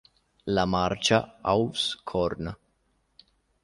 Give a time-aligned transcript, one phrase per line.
[0.45, 2.55] La marcia "Auf's Korn!